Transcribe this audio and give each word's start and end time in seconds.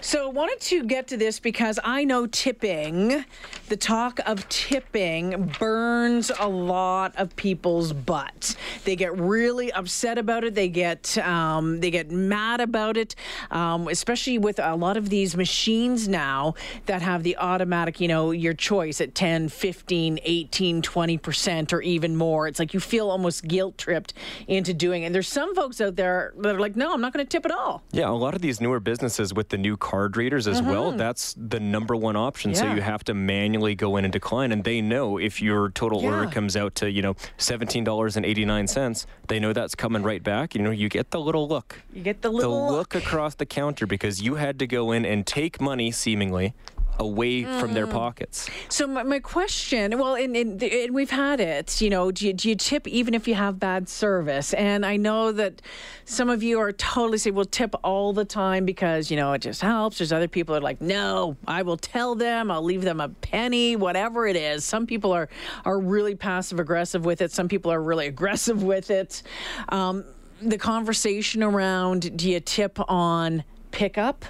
So, 0.00 0.28
I 0.28 0.30
wanted 0.30 0.60
to 0.60 0.84
get 0.84 1.08
to 1.08 1.16
this 1.16 1.40
because 1.40 1.78
I 1.82 2.04
know 2.04 2.26
tipping, 2.26 3.24
the 3.68 3.76
talk 3.76 4.20
of 4.26 4.48
tipping 4.48 5.52
burns 5.58 6.30
a 6.38 6.48
lot 6.48 7.14
of 7.16 7.34
people's 7.36 7.92
butts. 7.92 8.56
They 8.84 8.96
get 8.96 9.18
really 9.18 9.72
upset 9.72 10.18
about 10.18 10.44
it. 10.44 10.54
They 10.54 10.68
get 10.68 11.18
um, 11.18 11.80
they 11.80 11.90
get 11.90 12.10
mad 12.10 12.60
about 12.60 12.96
it, 12.96 13.14
um, 13.50 13.88
especially 13.88 14.38
with 14.38 14.58
a 14.58 14.76
lot 14.76 14.96
of 14.96 15.08
these 15.10 15.36
machines 15.36 16.08
now 16.08 16.54
that 16.86 17.02
have 17.02 17.22
the 17.22 17.36
automatic, 17.36 18.00
you 18.00 18.08
know, 18.08 18.30
your 18.30 18.54
choice 18.54 19.00
at 19.00 19.14
10, 19.14 19.48
15, 19.48 20.20
18, 20.22 20.82
20%, 20.82 21.72
or 21.72 21.82
even 21.82 22.16
more. 22.16 22.46
It's 22.46 22.58
like 22.58 22.72
you 22.72 22.80
feel 22.80 23.10
almost 23.10 23.46
guilt 23.46 23.78
tripped 23.78 24.14
into 24.46 24.72
doing 24.72 25.02
it. 25.02 25.06
And 25.06 25.14
there's 25.14 25.28
some 25.28 25.54
folks 25.54 25.80
out 25.80 25.96
there 25.96 26.32
that 26.38 26.54
are 26.54 26.60
like, 26.60 26.76
no, 26.76 26.92
I'm 26.92 27.00
not 27.00 27.12
going 27.12 27.24
to 27.24 27.28
tip 27.28 27.44
at 27.44 27.52
all. 27.52 27.82
Yeah, 27.92 28.08
a 28.08 28.12
lot 28.12 28.34
of 28.34 28.42
these 28.42 28.60
newer 28.60 28.80
businesses 28.80 29.34
with 29.34 29.48
the 29.48 29.58
new 29.58 29.76
card 29.88 30.18
readers 30.18 30.46
as 30.46 30.60
well, 30.60 30.92
that's 30.92 31.34
the 31.38 31.58
number 31.58 31.96
one 31.96 32.14
option. 32.14 32.54
So 32.54 32.64
Mm-hmm. 32.68 32.76
You 32.76 32.82
have 32.82 33.04
to 33.04 33.14
manually 33.14 33.74
go 33.74 33.96
in 33.96 34.04
and 34.04 34.12
decline. 34.12 34.52
And 34.52 34.62
they 34.62 34.82
know 34.82 35.16
if 35.16 35.40
your 35.40 35.70
total 35.70 36.04
order 36.04 36.26
comes 36.30 36.54
out 36.56 36.74
to, 36.76 36.90
you 36.90 37.00
know, 37.00 37.14
$17.89, 37.38 39.06
they 39.28 39.40
know 39.40 39.52
that's 39.54 39.74
coming 39.74 40.02
right 40.02 40.22
back. 40.22 40.54
You 40.54 40.60
know, 40.62 40.70
you 40.70 40.90
get 40.90 41.10
the 41.10 41.20
little 41.20 41.48
look. 41.48 41.80
You 41.94 42.02
get 42.02 42.20
the 42.20 42.28
The 42.28 42.36
little 42.36 42.70
look 42.70 42.94
across 42.94 43.34
the 43.36 43.46
counter 43.46 43.86
because 43.86 44.20
you 44.20 44.34
had 44.34 44.58
to 44.58 44.66
go 44.66 44.92
in 44.92 45.06
and 45.06 45.26
take 45.26 45.60
money, 45.60 45.90
seemingly, 45.90 46.54
away 46.98 47.44
from 47.44 47.70
Mm. 47.70 47.74
their 47.74 47.86
pockets. 47.86 48.48
So 48.68 48.86
my, 48.86 49.02
my 49.02 49.18
question, 49.20 49.98
well, 49.98 50.14
and, 50.14 50.36
and, 50.36 50.62
and 50.62 50.94
we've 50.94 51.10
had 51.10 51.40
it, 51.40 51.80
you 51.80 51.90
know, 51.90 52.10
do 52.10 52.26
you, 52.26 52.32
do 52.32 52.48
you 52.48 52.54
tip 52.56 52.86
even 52.88 53.14
if 53.14 53.28
you 53.28 53.34
have 53.34 53.58
bad 53.60 53.88
service? 53.88 54.52
And 54.54 54.84
I 54.84 54.96
know 54.96 55.32
that 55.32 55.62
some 56.04 56.28
of 56.28 56.42
you 56.42 56.58
are 56.60 56.72
totally 56.72 57.18
say, 57.18 57.30
well, 57.30 57.44
tip 57.44 57.74
all 57.84 58.12
the 58.12 58.24
time 58.24 58.64
because, 58.64 59.10
you 59.10 59.16
know, 59.16 59.32
it 59.32 59.42
just 59.42 59.60
helps. 59.62 59.98
There's 59.98 60.12
other 60.12 60.28
people 60.28 60.54
that 60.54 60.60
are 60.60 60.64
like, 60.64 60.80
no, 60.80 61.36
I 61.46 61.62
will 61.62 61.76
tell 61.76 62.14
them, 62.14 62.50
I'll 62.50 62.62
leave 62.64 62.82
them 62.82 63.00
a 63.00 63.08
penny, 63.08 63.76
whatever 63.76 64.26
it 64.26 64.36
is. 64.36 64.64
Some 64.64 64.86
people 64.86 65.12
are, 65.12 65.28
are 65.64 65.78
really 65.78 66.14
passive 66.14 66.58
aggressive 66.60 67.04
with 67.04 67.22
it. 67.22 67.30
Some 67.32 67.48
people 67.48 67.70
are 67.72 67.82
really 67.82 68.06
aggressive 68.14 68.62
with 68.62 68.90
it. 68.90 69.22
Um, 69.68 70.04
the 70.40 70.58
conversation 70.58 71.42
around, 71.42 72.16
do 72.16 72.30
you 72.30 72.40
tip 72.40 72.78
on 72.88 73.44
pickup? 73.70 74.24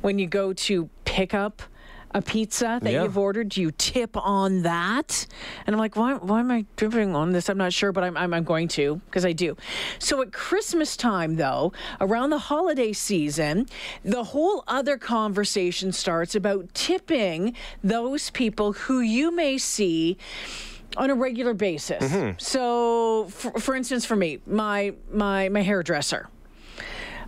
When 0.00 0.18
you 0.18 0.26
go 0.26 0.52
to 0.52 0.88
pick 1.04 1.34
up 1.34 1.60
a 2.14 2.22
pizza 2.22 2.78
that 2.80 2.92
Yeah. 2.92 3.02
you've 3.02 3.18
ordered, 3.18 3.48
do 3.50 3.60
you 3.60 3.72
tip 3.72 4.16
on 4.16 4.62
that? 4.62 5.26
And 5.66 5.74
I'm 5.74 5.80
like, 5.80 5.96
why, 5.96 6.14
why 6.14 6.40
am 6.40 6.50
I 6.50 6.64
tipping 6.76 7.14
on 7.14 7.32
this? 7.32 7.48
I'm 7.48 7.58
not 7.58 7.72
sure, 7.72 7.90
but 7.92 8.04
I'm, 8.04 8.16
I'm, 8.16 8.32
I'm 8.32 8.44
going 8.44 8.68
to 8.68 9.00
because 9.06 9.26
I 9.26 9.32
do. 9.32 9.56
So 9.98 10.22
at 10.22 10.32
Christmas 10.32 10.96
time, 10.96 11.36
though, 11.36 11.72
around 12.00 12.30
the 12.30 12.38
holiday 12.38 12.92
season, 12.92 13.66
the 14.04 14.22
whole 14.24 14.62
other 14.68 14.96
conversation 14.96 15.90
starts 15.92 16.34
about 16.36 16.72
tipping 16.72 17.54
those 17.82 18.30
people 18.30 18.72
who 18.74 19.00
you 19.00 19.34
may 19.34 19.58
see 19.58 20.16
on 20.96 21.10
a 21.10 21.14
regular 21.14 21.54
basis. 21.54 22.04
Mm-hmm. 22.04 22.38
So, 22.38 23.26
for, 23.30 23.50
for 23.58 23.74
instance, 23.74 24.04
for 24.04 24.14
me, 24.14 24.38
my 24.46 24.94
my 25.12 25.48
my 25.48 25.62
hairdresser, 25.62 26.28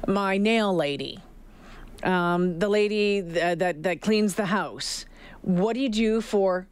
my 0.07 0.39
nail 0.39 0.73
lady, 0.73 1.19
um, 2.03 2.59
the 2.59 2.69
lady 2.69 3.23
th- 3.23 3.59
that 3.59 3.83
that 3.83 4.01
cleans 4.01 4.35
the 4.35 4.47
house. 4.47 5.07
What 5.43 5.75
do 5.75 5.81
you 5.81 5.89
do 5.89 6.21
for 6.21 6.67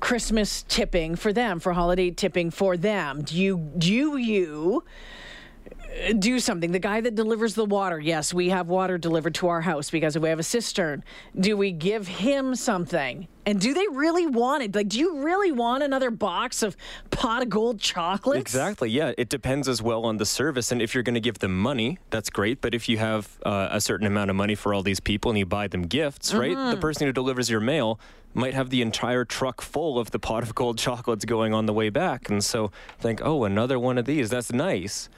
Christmas 0.00 0.64
tipping 0.68 1.16
for 1.16 1.32
them, 1.32 1.60
for 1.60 1.72
holiday 1.72 2.10
tipping 2.10 2.50
for 2.50 2.76
them? 2.76 3.22
Do 3.22 3.36
you 3.36 3.58
do 3.78 4.16
you 4.16 4.84
uh, 4.84 4.90
do 6.18 6.38
something? 6.40 6.72
The 6.72 6.78
guy 6.78 7.00
that 7.00 7.14
delivers 7.14 7.54
the 7.54 7.64
water, 7.64 7.98
yes, 7.98 8.34
we 8.34 8.48
have 8.48 8.68
water 8.68 8.98
delivered 8.98 9.34
to 9.36 9.48
our 9.48 9.60
house 9.60 9.90
because 9.90 10.18
we 10.18 10.28
have 10.28 10.38
a 10.38 10.44
cistern. 10.44 11.04
Do 11.38 11.56
we 11.56 11.72
give 11.72 12.08
him 12.08 12.54
something? 12.54 13.28
And 13.46 13.60
do 13.60 13.74
they 13.74 13.86
really 13.90 14.26
want 14.26 14.62
it? 14.62 14.74
Like, 14.74 14.88
do 14.88 14.98
you 14.98 15.22
really 15.22 15.52
want 15.52 15.82
another 15.82 16.10
box 16.10 16.62
of 16.62 16.76
pot 17.10 17.42
of 17.42 17.50
gold 17.50 17.78
chocolates? 17.78 18.40
Exactly. 18.40 18.88
Yeah, 18.90 19.12
it 19.18 19.28
depends 19.28 19.68
as 19.68 19.82
well 19.82 20.06
on 20.06 20.16
the 20.16 20.26
service, 20.26 20.72
and 20.72 20.80
if 20.80 20.94
you're 20.94 21.02
going 21.02 21.14
to 21.14 21.20
give 21.20 21.40
them 21.40 21.56
money, 21.58 21.98
that's 22.10 22.30
great. 22.30 22.60
But 22.60 22.74
if 22.74 22.88
you 22.88 22.98
have 22.98 23.38
uh, 23.44 23.68
a 23.70 23.80
certain 23.80 24.06
amount 24.06 24.30
of 24.30 24.36
money 24.36 24.54
for 24.54 24.72
all 24.72 24.82
these 24.82 25.00
people 25.00 25.30
and 25.30 25.38
you 25.38 25.46
buy 25.46 25.68
them 25.68 25.82
gifts, 25.82 26.32
right? 26.32 26.56
Mm-hmm. 26.56 26.70
The 26.70 26.76
person 26.78 27.06
who 27.06 27.12
delivers 27.12 27.50
your 27.50 27.60
mail 27.60 28.00
might 28.32 28.54
have 28.54 28.70
the 28.70 28.82
entire 28.82 29.24
truck 29.24 29.60
full 29.60 29.98
of 29.98 30.10
the 30.10 30.18
pot 30.18 30.42
of 30.42 30.54
gold 30.54 30.78
chocolates 30.78 31.24
going 31.24 31.54
on 31.54 31.66
the 31.66 31.72
way 31.72 31.90
back, 31.90 32.28
and 32.28 32.42
so 32.42 32.72
think, 32.98 33.20
oh, 33.22 33.44
another 33.44 33.78
one 33.78 33.98
of 33.98 34.06
these. 34.06 34.30
That's 34.30 34.52
nice, 34.52 35.08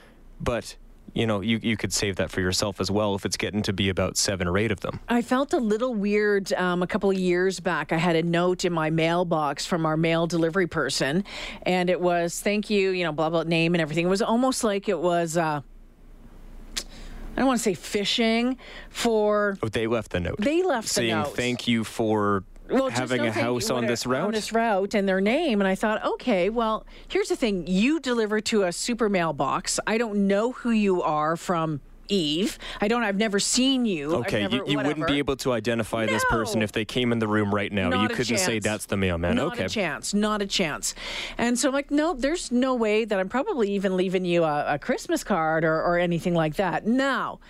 but 0.41 0.77
you 1.17 1.27
know, 1.27 1.41
you, 1.41 1.59
you 1.63 1.79
could 1.79 1.95
save 1.95 2.17
that 2.17 2.31
for 2.31 2.43
yourself 2.43 2.79
as 2.79 2.91
well 2.91 3.15
if 3.15 3.25
it's 3.25 3.39
getting 3.39 3.63
to 3.63 3.73
be 3.73 3.89
about 3.89 4.19
seven 4.19 4.47
or 4.47 4.59
eight 4.59 4.71
of 4.71 4.81
them. 4.81 5.01
I 5.09 5.23
felt 5.23 5.55
a 5.55 5.59
little 5.59 5.95
weird 5.95 6.53
um, 6.53 6.83
a 6.83 6.87
couple 6.87 7.11
of 7.11 7.19
years 7.19 7.59
back. 7.59 7.91
I 7.91 7.97
had 7.97 8.17
a 8.17 8.23
note 8.23 8.67
in 8.67 8.73
my 8.73 8.91
mailbox 8.91 9.65
from 9.65 9.87
our 9.87 9.97
mail 9.97 10.27
delivery 10.27 10.67
person, 10.67 11.25
and 11.63 11.89
it 11.89 12.03
was 12.03 12.39
thank 12.39 12.69
you, 12.69 12.91
you 12.91 13.03
know, 13.03 13.13
blah 13.13 13.31
blah 13.31 13.45
name 13.45 13.75
and 13.75 13.81
everything. 13.81 14.05
It 14.05 14.11
was 14.11 14.21
almost 14.21 14.63
like 14.63 14.91
it 14.91 14.99
was. 14.99 15.39
Uh, 15.39 15.63
I 16.77 17.41
don't 17.41 17.47
want 17.47 17.61
to 17.61 17.65
say 17.65 17.75
fishing 17.75 18.59
for. 18.91 19.57
Oh, 19.63 19.69
they 19.69 19.87
left 19.87 20.11
the 20.11 20.21
note. 20.21 20.37
They 20.39 20.63
left 20.63 20.89
the 20.89 20.95
saying 20.95 21.15
note. 21.15 21.35
thank 21.35 21.67
you 21.67 21.83
for 21.83 22.45
Well, 22.69 22.89
just 22.89 22.99
having 22.99 23.27
a 23.27 23.33
house 23.33 23.71
on 23.71 23.87
this 23.87 24.07
route. 24.07 24.27
On 24.27 24.33
this 24.33 24.53
route 24.53 24.95
and 24.95 25.09
their 25.09 25.21
name. 25.21 25.61
And 25.61 25.69
I 25.69 25.75
thought, 25.75 26.05
okay, 26.05 26.51
well, 26.51 26.87
here's 27.09 27.29
the 27.29 27.37
thing. 27.37 27.67
You 27.67 28.01
deliver 28.01 28.41
to 28.43 28.65
a 28.65 28.73
super 28.73 29.09
mailbox. 29.09 29.79
I 29.87 29.99
don't 29.99 30.27
know 30.27 30.53
who 30.53 30.71
you 30.71 31.03
are 31.03 31.37
from 31.37 31.81
Eve. 32.09 32.59
I 32.81 32.89
don't, 32.89 33.03
I've 33.03 33.17
never 33.17 33.39
seen 33.39 33.85
you. 33.85 34.15
Okay, 34.17 34.43
never- 34.43 34.57
you, 34.57 34.65
you 34.67 34.77
wouldn't 34.79 35.07
be 35.07 35.19
able 35.19 35.37
to 35.37 35.53
identify 35.53 36.07
this 36.07 36.25
person 36.29 36.63
if 36.63 36.73
they 36.73 36.85
came 36.85 37.13
in 37.13 37.19
the 37.19 37.29
room 37.29 37.55
right 37.55 37.73
now. 37.73 37.89
Not 37.89 38.03
you 38.03 38.17
couldn't 38.17 38.39
say 38.39 38.59
that's 38.59 38.87
the 38.87 38.97
mailman. 38.97 39.37
Not 39.37 39.55
okay. 39.55 39.65
a 39.65 39.69
chance. 39.69 40.15
Not 40.15 40.43
a 40.43 40.47
chance. 40.47 40.95
And 41.39 41.59
so 41.59 41.69
I'm 41.69 41.75
like, 41.75 41.91
no, 41.91 42.15
there's 42.15 42.51
no 42.51 42.75
way 42.75 43.05
that 43.05 43.19
I'm 43.19 43.29
probably 43.29 43.71
even 43.73 43.97
leaving 43.97 44.25
you 44.25 44.45
a, 44.45 44.75
a 44.75 44.79
Christmas 44.79 45.25
card 45.25 45.65
or, 45.65 45.83
or 45.83 45.99
anything 45.99 46.35
like 46.35 46.57
that. 46.57 46.87
Now, 46.87 47.41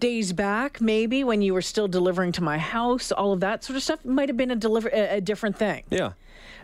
days 0.00 0.32
back, 0.32 0.80
maybe 0.80 1.24
when 1.24 1.42
you 1.42 1.54
were 1.54 1.62
still 1.62 1.88
delivering 1.88 2.32
to 2.32 2.42
my 2.42 2.58
house, 2.58 3.12
all 3.12 3.32
of 3.32 3.40
that 3.40 3.64
sort 3.64 3.76
of 3.76 3.82
stuff 3.82 4.04
might 4.04 4.28
have 4.28 4.36
been 4.36 4.50
a 4.50 4.56
deliver 4.56 4.88
a, 4.88 5.16
a 5.16 5.20
different 5.20 5.56
thing. 5.56 5.84
Yeah. 5.90 6.12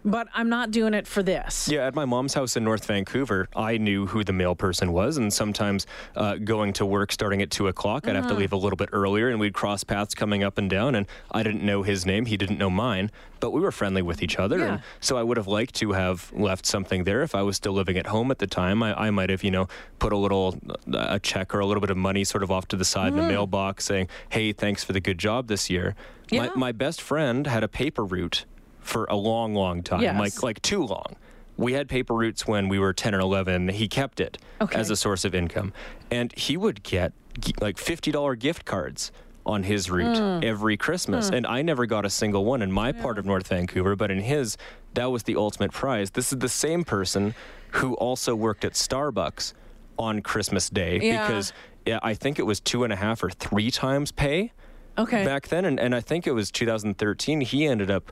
But 0.06 0.28
I'm 0.34 0.48
not 0.50 0.70
doing 0.70 0.92
it 0.92 1.06
for 1.06 1.22
this. 1.22 1.66
Yeah, 1.68 1.86
at 1.86 1.94
my 1.94 2.04
mom's 2.04 2.34
house 2.34 2.56
in 2.56 2.64
North 2.64 2.84
Vancouver, 2.84 3.48
I 3.56 3.78
knew 3.78 4.06
who 4.06 4.22
the 4.22 4.32
mail 4.34 4.54
person 4.54 4.92
was, 4.92 5.16
and 5.16 5.32
sometimes 5.32 5.86
uh, 6.14 6.36
going 6.36 6.74
to 6.74 6.84
work 6.84 7.10
starting 7.10 7.40
at 7.40 7.50
two 7.50 7.68
o'clock, 7.68 8.06
I'd 8.06 8.14
have 8.14 8.24
Mm-hmm. 8.24 8.34
to 8.34 8.38
leave 8.40 8.52
a 8.52 8.56
little 8.56 8.76
bit 8.76 8.90
earlier, 8.92 9.28
and 9.30 9.40
we'd 9.40 9.54
cross 9.54 9.82
paths 9.84 10.14
coming 10.14 10.44
up 10.44 10.58
and 10.58 10.68
down, 10.68 10.94
and 10.94 11.06
I 11.30 11.42
didn't 11.42 11.62
know 11.64 11.82
his 11.82 12.04
name, 12.04 12.26
he 12.26 12.36
didn't 12.36 12.58
know 12.58 12.68
mine, 12.70 13.10
but 13.40 13.50
we 13.52 13.60
were 13.60 13.72
friendly 13.72 14.02
with 14.02 14.22
each 14.22 14.38
other, 14.38 14.58
Yeah. 14.58 14.64
and 14.74 14.82
so 15.00 15.16
I 15.16 15.22
would 15.22 15.36
have 15.38 15.46
liked 15.46 15.74
to 15.76 15.92
have 15.92 16.30
left 16.34 16.66
something 16.66 17.04
there 17.04 17.22
if 17.22 17.34
I 17.34 17.42
was 17.42 17.56
still 17.56 17.72
living 17.72 17.96
at 17.96 18.06
home 18.08 18.30
at 18.30 18.38
the 18.40 18.46
time. 18.46 18.82
I, 18.82 19.06
I 19.06 19.10
might 19.10 19.30
have, 19.30 19.42
you 19.42 19.50
know, 19.50 19.68
put 19.98 20.12
a 20.12 20.16
little 20.18 20.58
a 20.92 21.18
check 21.18 21.54
or 21.54 21.60
a 21.60 21.66
little 21.66 21.80
bit 21.80 21.90
of 21.90 21.96
money 21.96 22.24
sort 22.24 22.42
of 22.42 22.50
off 22.50 22.68
to 22.68 22.76
the 22.76 22.84
side 22.84 23.08
in 23.12 23.16
the 23.16 23.22
mailbox, 23.22 23.84
saying, 23.86 24.08
"Hey, 24.28 24.52
thanks 24.52 24.84
for 24.84 24.92
the 24.92 25.00
good 25.00 25.18
job 25.18 25.48
this 25.48 25.70
year." 25.70 25.94
Yeah. 26.30 26.46
My, 26.46 26.50
my 26.54 26.72
best 26.72 27.00
friend 27.02 27.46
had 27.46 27.62
a 27.62 27.68
paper 27.68 28.04
route 28.04 28.44
for 28.84 29.06
a 29.06 29.16
long, 29.16 29.54
long 29.54 29.82
time, 29.82 30.02
Yes. 30.02 30.18
like 30.18 30.42
like 30.42 30.62
too 30.62 30.84
long. 30.84 31.16
We 31.56 31.72
had 31.72 31.88
paper 31.88 32.14
routes 32.14 32.46
when 32.46 32.68
we 32.68 32.78
were 32.78 32.92
10 32.92 33.14
or 33.14 33.20
11. 33.20 33.68
He 33.70 33.88
kept 33.88 34.20
it 34.20 34.38
Okay. 34.60 34.78
as 34.78 34.90
a 34.90 34.96
source 34.96 35.24
of 35.24 35.34
income. 35.34 35.72
And 36.10 36.32
he 36.36 36.56
would 36.56 36.82
get 36.82 37.12
like 37.60 37.76
$50 37.76 38.34
gift 38.38 38.64
cards 38.64 39.10
on 39.46 39.62
his 39.62 39.90
route 39.90 40.16
Hmm. 40.18 40.40
every 40.44 40.76
Christmas. 40.76 41.28
And 41.30 41.46
I 41.46 41.62
never 41.62 41.86
got 41.86 42.04
a 42.04 42.10
single 42.10 42.44
one 42.44 42.60
in 42.62 42.72
my 42.72 42.92
part 42.92 43.18
of 43.18 43.26
North 43.26 43.48
Vancouver, 43.48 43.94
but 43.94 44.10
in 44.10 44.20
his, 44.20 44.56
that 44.94 45.10
was 45.10 45.24
the 45.24 45.36
ultimate 45.36 45.72
prize. 45.72 46.10
This 46.10 46.32
is 46.32 46.38
the 46.38 46.48
same 46.48 46.82
person 46.84 47.34
who 47.72 47.94
also 47.94 48.34
worked 48.34 48.64
at 48.64 48.72
Starbucks 48.72 49.52
on 49.98 50.22
Christmas 50.22 50.68
Day 50.70 50.98
Yeah. 51.00 51.26
because 51.26 51.52
yeah, 51.86 51.98
I 52.02 52.14
think 52.14 52.38
it 52.38 52.46
was 52.46 52.58
two 52.60 52.82
and 52.84 52.92
a 52.92 52.96
half 52.96 53.22
or 53.22 53.30
three 53.30 53.70
times 53.70 54.10
pay 54.12 54.52
Okay. 54.98 55.24
back 55.24 55.48
then. 55.48 55.64
And, 55.66 55.78
and 55.78 55.94
I 55.94 56.00
think 56.00 56.26
it 56.26 56.32
was 56.32 56.50
2013. 56.50 57.42
He 57.42 57.66
ended 57.66 57.90
up 57.90 58.10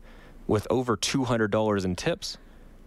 with 0.53 0.67
over 0.69 0.99
$200 0.99 1.85
in 1.85 1.97
tips 1.97 2.37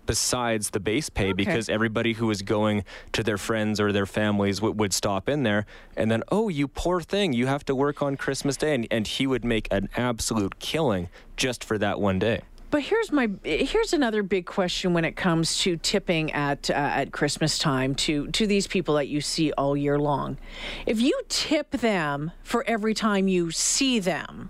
besides 0.06 0.70
the 0.70 0.80
base 0.80 1.10
pay 1.10 1.34
because 1.34 1.68
everybody 1.68 2.14
who 2.14 2.28
was 2.28 2.44
going 2.44 2.84
to 3.12 3.24
their 3.24 3.40
friends 3.40 3.80
or 3.80 3.92
their 3.92 4.06
families 4.06 4.62
would 4.62 4.80
would 4.80 4.94
stop 4.94 5.28
in 5.28 5.42
there 5.42 5.66
and 5.98 6.12
then 6.12 6.22
oh 6.32 6.48
you 6.48 6.68
poor 6.68 7.02
thing 7.02 7.34
you 7.34 7.48
have 7.48 7.66
to 7.66 7.74
work 7.74 8.04
on 8.04 8.16
christmas 8.16 8.56
day 8.56 8.76
and, 8.76 8.88
and 8.92 9.08
he 9.08 9.26
would 9.26 9.44
make 9.44 9.68
an 9.72 9.90
absolute 9.98 10.60
killing 10.60 11.10
just 11.38 11.64
for 11.64 11.80
that 11.80 12.00
one 12.00 12.20
day 12.20 12.40
But 12.70 12.84
here's 12.84 13.12
my 13.12 13.30
here's 13.44 13.94
another 13.94 14.22
big 14.22 14.46
question 14.46 14.94
when 14.94 15.06
it 15.06 15.16
comes 15.16 15.58
to 15.64 15.78
tipping 15.78 16.32
at 16.34 16.70
uh, 16.70 16.74
at 16.74 17.12
Christmas 17.12 17.58
time 17.58 17.96
to 18.06 18.28
to 18.32 18.46
these 18.46 18.68
people 18.68 18.96
that 18.96 19.08
you 19.08 19.22
see 19.22 19.54
all 19.54 19.78
year 19.78 19.98
long. 19.98 20.38
If 20.86 21.00
you 21.00 21.16
tip 21.30 21.72
them 21.72 22.32
for 22.44 22.66
every 22.68 22.94
time 22.94 23.30
you 23.30 23.52
see 23.52 24.00
them, 24.00 24.50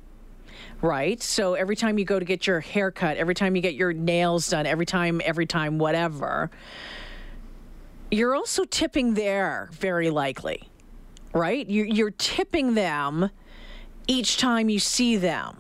right? 0.82 1.22
So 1.22 1.54
every 1.54 1.76
time 1.76 1.98
you 1.98 2.06
go 2.06 2.20
to 2.20 2.26
get 2.26 2.48
your 2.48 2.60
hair 2.60 2.92
cut, 2.92 3.18
every 3.18 3.36
time 3.36 3.56
you 3.56 3.62
get 3.62 3.76
your 3.76 3.94
nails 3.94 4.50
done, 4.50 4.66
every 4.66 4.86
time 4.86 5.22
every 5.24 5.46
time 5.46 5.78
whatever. 5.78 6.50
you're 8.12 8.36
also 8.36 8.64
tipping 8.66 9.16
there, 9.16 9.70
very 9.74 10.10
likely, 10.10 10.70
right? 11.34 11.68
You're, 11.68 12.12
tipping 12.12 12.76
them 12.76 13.30
each 14.08 14.38
time 14.38 14.70
you 14.70 14.80
see 14.80 15.18
them. 15.18 15.58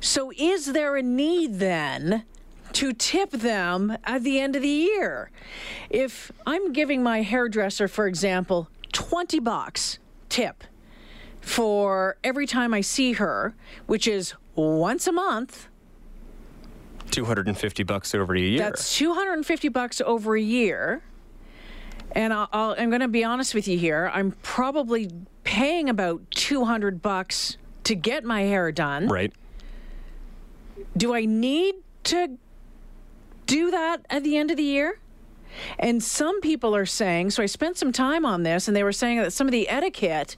So, 0.00 0.32
is 0.36 0.72
there 0.72 0.96
a 0.96 1.02
need 1.02 1.60
then 1.60 2.24
to 2.72 2.92
tip 2.92 3.30
them 3.30 3.96
at 4.02 4.24
the 4.24 4.40
end 4.40 4.56
of 4.56 4.62
the 4.62 4.68
year? 4.68 5.30
If 5.88 6.32
I'm 6.44 6.72
giving 6.72 7.02
my 7.02 7.22
hairdresser, 7.22 7.86
for 7.86 8.08
example, 8.08 8.68
20 8.92 9.38
bucks 9.38 10.00
tip 10.28 10.64
for 11.42 12.16
every 12.24 12.46
time 12.46 12.72
I 12.72 12.80
see 12.80 13.12
her, 13.14 13.54
which 13.86 14.08
is 14.08 14.34
once 14.54 15.06
a 15.06 15.12
month, 15.12 15.68
250 17.10 17.82
bucks 17.82 18.14
over 18.14 18.34
a 18.34 18.40
year. 18.40 18.58
that's 18.58 18.96
250 18.96 19.68
bucks 19.68 20.00
over 20.00 20.34
a 20.34 20.40
year. 20.40 21.02
And 22.12 22.32
I'll, 22.32 22.48
I'll, 22.52 22.74
I'm 22.78 22.90
going 22.90 23.00
to 23.00 23.08
be 23.08 23.24
honest 23.24 23.54
with 23.54 23.68
you 23.68 23.76
here. 23.76 24.10
I'm 24.14 24.32
probably 24.42 25.10
paying 25.44 25.88
about 25.88 26.22
200 26.30 27.02
bucks 27.02 27.56
to 27.84 27.94
get 27.94 28.24
my 28.24 28.42
hair 28.42 28.72
done. 28.72 29.08
right. 29.08 29.32
Do 30.96 31.14
I 31.14 31.24
need 31.24 31.76
to 32.04 32.38
do 33.46 33.70
that 33.70 34.04
at 34.10 34.24
the 34.24 34.36
end 34.36 34.50
of 34.50 34.56
the 34.56 34.62
year? 34.62 34.98
And 35.78 36.02
some 36.02 36.40
people 36.40 36.74
are 36.74 36.86
saying, 36.86 37.30
so 37.30 37.42
I 37.42 37.46
spent 37.46 37.76
some 37.76 37.92
time 37.92 38.24
on 38.26 38.42
this, 38.42 38.68
and 38.68 38.76
they 38.76 38.82
were 38.84 38.92
saying 38.92 39.18
that 39.18 39.32
some 39.32 39.46
of 39.46 39.52
the 39.52 39.68
etiquette 39.68 40.36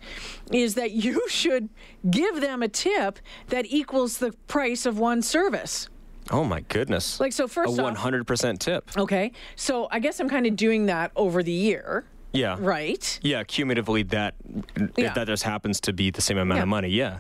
is 0.53 0.75
that 0.75 0.91
you 1.05 1.29
should 1.29 1.69
give 2.11 2.41
them 2.41 2.63
a 2.63 2.69
tip 2.69 3.19
that 3.49 3.67
equals 3.69 4.19
the 4.19 4.33
price 4.47 4.87
of 4.87 4.99
one 4.99 5.23
service. 5.23 5.89
Oh 6.31 6.43
my 6.45 6.61
goodness. 6.61 7.21
Like, 7.21 7.33
so 7.35 7.45
a 7.45 7.49
first 7.49 7.79
off, 7.79 7.97
100% 7.99 8.59
tip. 8.59 8.91
okay, 8.97 9.33
so 9.57 9.89
I 9.91 9.99
guess 9.99 10.21
I'm 10.21 10.29
kind 10.29 10.47
of 10.47 10.57
doing 10.57 10.87
that 10.87 11.13
over 11.17 11.43
the 11.43 11.53
year, 11.53 12.07
Yeah. 12.33 12.57
right? 12.59 13.19
Yeah, 13.23 13.45
cumulatively 13.45 14.05
that 14.05 14.35
Yeah. 14.97 15.13
that 15.13 15.27
just 15.27 15.43
happens 15.43 15.81
to 15.83 15.93
be 15.93 16.11
the 16.11 16.23
same 16.23 16.39
amount 16.39 16.59
Yeah. 16.59 16.63
of 16.63 16.69
money. 16.69 16.89
Yeah. 16.89 17.19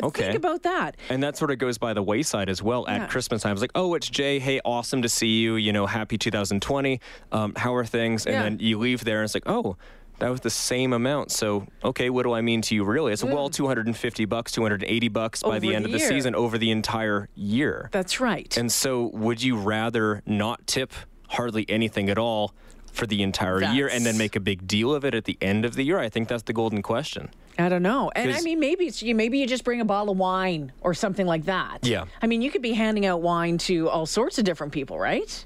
But 0.00 0.08
Okay. 0.08 0.22
think 0.24 0.36
about 0.36 0.62
that. 0.62 0.96
And 1.08 1.22
that 1.22 1.36
sort 1.36 1.50
of 1.50 1.58
goes 1.58 1.78
by 1.78 1.92
the 1.94 2.02
wayside 2.02 2.48
as 2.48 2.62
well 2.62 2.84
Yeah. 2.88 3.04
at 3.04 3.10
Christmas 3.10 3.42
time. 3.42 3.52
It's 3.52 3.60
like, 3.60 3.72
oh, 3.74 3.94
it's 3.94 4.08
Jay. 4.08 4.38
Hey, 4.38 4.60
awesome 4.64 5.02
to 5.02 5.08
see 5.08 5.40
you. 5.40 5.56
You 5.56 5.72
know, 5.72 5.86
happy 5.86 6.18
2020. 6.18 7.00
Um, 7.32 7.52
how 7.56 7.74
are 7.74 7.84
things? 7.84 8.26
And 8.26 8.34
Yeah. 8.34 8.42
then 8.44 8.58
you 8.60 8.78
leave 8.78 9.04
there 9.04 9.18
and 9.20 9.24
it's 9.24 9.34
like, 9.34 9.44
oh, 9.48 9.76
that 10.18 10.28
was 10.30 10.40
the 10.40 10.50
same 10.50 10.92
amount. 10.92 11.30
So, 11.32 11.66
okay, 11.82 12.10
what 12.10 12.24
do 12.24 12.32
I 12.32 12.42
mean 12.42 12.60
to 12.62 12.74
you 12.74 12.84
really? 12.84 13.12
It's 13.12 13.24
well, 13.24 13.48
250 13.48 14.24
bucks, 14.26 14.52
280 14.52 15.08
bucks 15.08 15.42
by 15.42 15.48
Over 15.48 15.60
the 15.60 15.74
end 15.74 15.84
the 15.84 15.88
of 15.88 15.92
the 15.92 15.98
season 16.00 16.34
over 16.34 16.58
the 16.58 16.70
entire 16.70 17.28
year. 17.34 17.88
That's 17.92 18.20
right. 18.20 18.54
And 18.56 18.70
so, 18.70 19.10
would 19.14 19.42
you 19.42 19.56
rather 19.56 20.22
not 20.26 20.66
tip 20.66 20.92
hardly 21.30 21.64
anything 21.70 22.10
at 22.10 22.18
all 22.18 22.52
for 22.92 23.06
the 23.06 23.22
entire 23.22 23.62
year 23.62 23.88
and 23.88 24.04
then 24.04 24.18
make 24.18 24.36
a 24.36 24.40
big 24.40 24.66
deal 24.66 24.94
of 24.94 25.04
it 25.04 25.14
at 25.14 25.24
the 25.24 25.36
end 25.40 25.64
of 25.64 25.74
the 25.74 25.84
year? 25.84 25.98
I 25.98 26.08
think 26.08 26.28
that's 26.28 26.42
the 26.42 26.52
golden 26.52 26.82
question. 26.82 27.30
I 27.58 27.68
don't 27.68 27.82
know. 27.82 28.10
And 28.14 28.32
I 28.32 28.40
mean, 28.40 28.58
maybe 28.60 28.86
it's 28.86 29.02
you. 29.02 29.14
Maybe 29.14 29.38
you 29.38 29.46
just 29.46 29.64
bring 29.64 29.80
a 29.80 29.84
bottle 29.84 30.12
of 30.12 30.18
wine 30.18 30.72
or 30.80 30.94
something 30.94 31.26
like 31.26 31.44
that. 31.44 31.80
Yeah. 31.82 32.04
I 32.22 32.26
mean, 32.26 32.42
you 32.42 32.50
could 32.50 32.62
be 32.62 32.72
handing 32.72 33.06
out 33.06 33.20
wine 33.22 33.58
to 33.58 33.88
all 33.88 34.06
sorts 34.06 34.38
of 34.38 34.44
different 34.44 34.72
people, 34.72 34.98
right? 34.98 35.44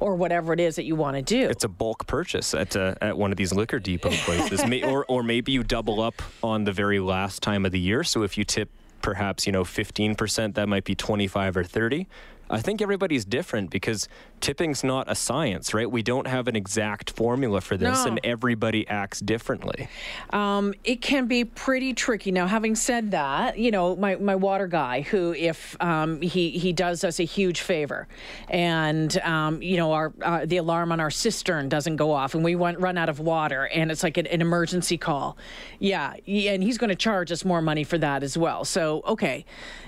Or 0.00 0.16
whatever 0.16 0.52
it 0.52 0.60
is 0.60 0.76
that 0.76 0.84
you 0.84 0.96
want 0.96 1.16
to 1.16 1.22
do. 1.22 1.48
It's 1.48 1.64
a 1.64 1.68
bulk 1.68 2.06
purchase 2.06 2.52
at 2.54 2.74
uh, 2.76 2.94
at 3.00 3.16
one 3.16 3.30
of 3.30 3.36
these 3.36 3.52
liquor 3.52 3.78
depot 3.78 4.10
places, 4.10 4.66
May, 4.66 4.82
or 4.82 5.04
or 5.06 5.22
maybe 5.22 5.52
you 5.52 5.62
double 5.62 6.00
up 6.00 6.20
on 6.42 6.64
the 6.64 6.72
very 6.72 6.98
last 6.98 7.42
time 7.42 7.64
of 7.64 7.72
the 7.72 7.80
year. 7.80 8.02
So 8.04 8.22
if 8.22 8.36
you 8.36 8.44
tip 8.44 8.70
perhaps 9.02 9.46
you 9.46 9.52
know 9.52 9.64
15%, 9.64 10.54
that 10.54 10.68
might 10.68 10.84
be 10.84 10.94
25 10.94 11.58
or 11.58 11.64
30. 11.64 12.08
I 12.54 12.60
think 12.60 12.80
everybody's 12.80 13.24
different 13.24 13.70
because 13.70 14.08
tipping's 14.40 14.84
not 14.84 15.10
a 15.10 15.14
science, 15.14 15.74
right? 15.74 15.90
We 15.90 16.02
don't 16.02 16.26
have 16.26 16.48
an 16.48 16.56
exact 16.56 17.10
formula 17.10 17.60
for 17.60 17.76
this, 17.76 18.04
No. 18.04 18.10
and 18.12 18.20
everybody 18.24 18.86
acts 18.88 19.20
differently. 19.20 19.88
Um, 20.30 20.74
it 20.84 21.00
can 21.02 21.26
be 21.26 21.44
pretty 21.44 21.92
tricky. 21.94 22.30
Now, 22.32 22.46
having 22.46 22.74
said 22.74 23.10
that, 23.12 23.58
you 23.58 23.70
know, 23.70 23.96
my, 23.96 24.16
my 24.16 24.34
water 24.34 24.66
guy, 24.66 25.02
who 25.02 25.32
if 25.34 25.76
um, 25.82 26.20
he 26.20 26.50
he 26.50 26.72
does 26.72 27.04
us 27.04 27.18
a 27.20 27.24
huge 27.24 27.60
favor, 27.60 28.06
and 28.48 29.16
um, 29.18 29.60
you 29.62 29.76
know, 29.76 29.92
our 29.92 30.12
uh, 30.22 30.46
the 30.46 30.56
alarm 30.58 30.92
on 30.92 31.00
our 31.00 31.10
cistern 31.10 31.68
doesn't 31.68 31.96
go 31.96 32.12
off, 32.12 32.34
and 32.34 32.44
we 32.44 32.54
want, 32.54 32.78
run 32.80 32.96
out 32.98 33.08
of 33.08 33.20
water, 33.20 33.66
and 33.66 33.90
it's 33.90 34.02
like 34.02 34.16
an, 34.16 34.26
an 34.28 34.40
emergency 34.40 34.96
call. 34.96 35.36
Yeah, 35.78 36.14
yeah, 36.24 36.52
and 36.52 36.62
he's 36.62 36.78
going 36.78 36.90
to 36.90 36.96
charge 36.96 37.32
us 37.32 37.44
more 37.44 37.60
money 37.62 37.84
for 37.84 37.98
that 37.98 38.22
as 38.22 38.36
well. 38.38 38.64
So, 38.64 39.02
okay, 39.06 39.44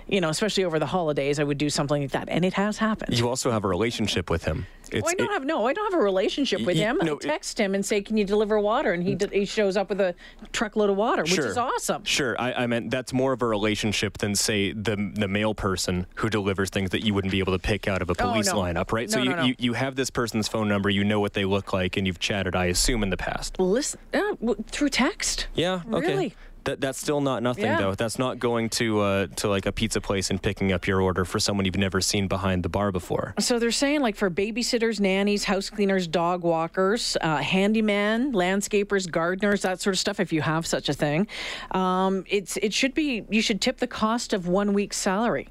you 0.09 0.21
know, 0.21 0.29
especially 0.29 0.65
over 0.65 0.79
the 0.79 0.87
holidays, 0.87 1.39
I 1.39 1.45
would 1.45 1.59
do 1.59 1.71
something 1.71 2.03
like 2.03 2.11
that, 2.13 2.29
and 2.29 2.45
it 2.45 2.55
has 2.57 2.79
happened. 2.79 3.19
You 3.19 3.29
also 3.29 3.51
have 3.51 3.65
a 3.65 3.69
relationship 3.69 4.31
with 4.31 4.45
him. 4.45 4.67
It's, 4.91 5.03
Well, 5.03 5.11
I 5.11 5.15
don't 5.15 5.31
it- 5.31 5.33
have 5.33 5.45
no. 5.45 5.67
I 5.67 5.73
don't 5.73 5.93
have 5.93 6.01
a 6.01 6.03
relationship 6.03 6.61
with 6.63 6.77
him. 6.77 6.99
no, 7.03 7.15
I 7.15 7.17
it- 7.17 7.21
text 7.23 7.59
him 7.59 7.75
and 7.75 7.85
say, 7.85 8.01
"Can 8.01 8.17
you 8.17 8.25
deliver 8.25 8.59
water?" 8.61 8.93
And 8.93 9.03
he 9.03 9.15
d- 9.17 9.27
he 9.33 9.45
shows 9.45 9.77
up 9.77 9.89
with 9.89 10.01
a 10.01 10.15
truckload 10.53 10.91
of 10.91 10.97
water, 10.97 11.23
which 11.23 11.33
Sure. 11.35 11.47
is 11.49 11.59
awesome. 11.59 12.05
Sure, 12.05 12.41
I, 12.41 12.53
I 12.53 12.67
meant 12.69 12.91
that's 12.93 13.13
more 13.13 13.33
of 13.33 13.43
a 13.43 13.47
relationship 13.47 14.19
than 14.19 14.35
say 14.37 14.73
the 14.73 14.95
the 15.15 15.27
mail 15.29 15.55
person 15.55 16.07
who 16.17 16.31
delivers 16.31 16.71
things 16.71 16.91
that 16.91 17.05
you 17.05 17.15
wouldn't 17.15 17.33
be 17.33 17.41
able 17.41 17.53
to 17.53 17.59
pick 17.59 17.89
out 17.89 18.01
of 18.01 18.11
a 18.11 18.15
police 18.15 18.49
Oh, 18.49 18.57
no. 18.57 18.63
lineup, 18.63 18.93
right? 18.93 19.11
so 19.11 19.19
No, 19.19 19.25
you, 19.25 19.31
no, 19.31 19.37
no. 19.37 19.45
you 19.45 19.55
you 19.59 19.73
have 19.75 19.97
this 19.97 20.11
person's 20.11 20.47
phone 20.49 20.69
number, 20.69 20.89
you 20.89 21.03
know 21.05 21.19
what 21.21 21.33
they 21.35 21.45
look 21.45 21.73
like, 21.73 21.97
and 21.97 22.07
you've 22.07 22.21
chatted, 22.21 22.55
I 22.55 22.67
assume, 22.67 23.03
in 23.03 23.11
the 23.11 23.17
past. 23.17 23.59
Listen 23.59 23.99
uh, 24.15 24.21
w- 24.41 24.65
through 24.71 24.91
text. 24.91 25.49
Yeah, 25.55 25.81
okay. 25.93 26.07
Really? 26.07 26.35
That 26.67 26.81
that's 26.81 27.01
still 27.01 27.21
not 27.21 27.43
nothing 27.43 27.65
Yeah. 27.65 27.79
though. 27.79 27.95
That's 27.95 28.19
not 28.19 28.39
going 28.39 28.69
to 28.71 29.01
uh, 29.01 29.27
to 29.37 29.49
like 29.49 29.67
a 29.67 29.73
pizza 29.73 30.01
place 30.01 30.31
and 30.31 30.43
picking 30.43 30.73
up 30.73 30.87
your 30.87 31.01
order 31.01 31.25
for 31.25 31.39
someone 31.39 31.65
you've 31.65 31.77
never 31.79 32.01
seen 32.01 32.27
behind 32.29 32.63
the 32.65 32.69
bar 32.69 32.93
before. 32.93 33.35
So 33.39 33.59
they're 33.59 33.71
saying 33.71 34.01
like 34.03 34.17
for 34.17 34.31
babysitters, 34.31 35.01
nannies, 35.01 35.45
house 35.45 35.71
cleaners, 35.71 36.07
dog 36.09 36.43
walkers, 36.43 37.17
uh, 37.21 37.37
handyman, 37.37 38.33
landscapers, 38.33 39.11
gardeners, 39.11 39.63
that 39.63 39.81
sort 39.81 39.95
of 39.95 39.99
stuff. 40.01 40.21
If 40.21 40.33
you 40.33 40.43
have 40.43 40.67
such 40.67 40.89
a 40.89 40.93
thing, 40.93 41.29
um, 41.71 42.25
it's 42.29 42.57
it 42.59 42.75
should 42.75 42.95
be 42.95 43.25
you 43.31 43.41
should 43.41 43.61
tip 43.61 43.79
the 43.79 43.87
cost 43.87 44.33
of 44.33 44.49
one 44.49 44.73
week's 44.73 44.97
salary. 44.97 45.49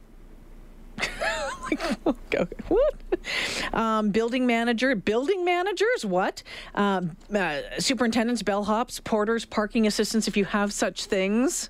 Okay, 1.71 2.45
what? 2.67 2.95
Um, 3.73 4.11
building 4.11 4.45
manager, 4.45 4.95
building 4.95 5.43
managers, 5.43 6.05
what? 6.05 6.43
Um, 6.75 7.17
uh, 7.33 7.61
superintendents, 7.79 8.43
bellhops, 8.43 9.03
porters, 9.03 9.45
parking 9.45 9.87
assistants, 9.87 10.27
if 10.27 10.37
you 10.37 10.45
have 10.45 10.71
such 10.71 11.05
things, 11.05 11.69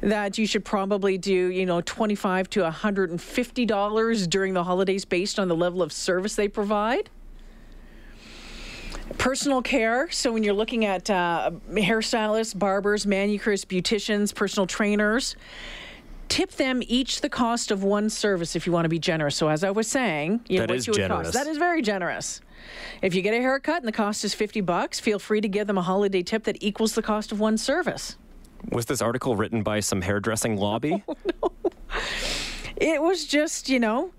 that 0.00 0.38
you 0.38 0.46
should 0.46 0.64
probably 0.64 1.18
do, 1.18 1.32
you 1.32 1.66
know, 1.66 1.80
25 1.80 2.48
to 2.50 2.60
$150 2.60 4.30
during 4.30 4.54
the 4.54 4.64
holidays 4.64 5.04
based 5.04 5.38
on 5.38 5.48
the 5.48 5.56
level 5.56 5.82
of 5.82 5.92
service 5.92 6.36
they 6.36 6.48
provide. 6.48 7.10
Personal 9.18 9.60
care. 9.60 10.08
So 10.10 10.32
when 10.32 10.44
you're 10.44 10.54
looking 10.54 10.84
at 10.84 11.10
uh, 11.10 11.50
hairstylists, 11.72 12.56
barbers, 12.58 13.06
manicurists, 13.06 13.66
beauticians, 13.66 14.34
personal 14.34 14.66
trainers, 14.66 15.36
tip 16.30 16.52
them 16.52 16.80
each 16.86 17.20
the 17.20 17.28
cost 17.28 17.70
of 17.70 17.82
one 17.84 18.08
service 18.08 18.56
if 18.56 18.66
you 18.66 18.72
want 18.72 18.86
to 18.86 18.88
be 18.88 18.98
generous. 18.98 19.36
So 19.36 19.48
as 19.48 19.62
I 19.62 19.70
was 19.70 19.86
saying, 19.88 20.40
you 20.48 20.56
know, 20.56 20.62
That 20.62 20.70
what 20.70 20.76
is 20.78 20.86
you 20.86 20.92
would 20.92 20.96
generous. 20.96 21.26
cost. 21.28 21.34
That 21.34 21.46
is 21.46 21.58
very 21.58 21.82
generous. 21.82 22.40
If 23.02 23.14
you 23.14 23.20
get 23.20 23.34
a 23.34 23.38
haircut 23.40 23.78
and 23.78 23.88
the 23.88 23.92
cost 23.92 24.24
is 24.24 24.32
50 24.32 24.60
bucks, 24.62 24.98
feel 25.00 25.18
free 25.18 25.40
to 25.42 25.48
give 25.48 25.66
them 25.66 25.76
a 25.76 25.82
holiday 25.82 26.22
tip 26.22 26.44
that 26.44 26.56
equals 26.62 26.94
the 26.94 27.02
cost 27.02 27.32
of 27.32 27.40
one 27.40 27.58
service. 27.58 28.16
Was 28.70 28.86
this 28.86 29.02
article 29.02 29.36
written 29.36 29.62
by 29.62 29.80
some 29.80 30.00
hairdressing 30.02 30.56
lobby? 30.56 31.02
Oh, 31.12 31.16
no. 31.42 31.70
It 32.76 33.02
was 33.02 33.26
just, 33.26 33.68
you 33.68 33.78
know, 33.80 34.12